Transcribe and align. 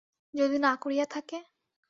যদি 0.33 0.57
না 0.59 0.71
করিয়া 0.75 1.05
থাকে? 1.05 1.37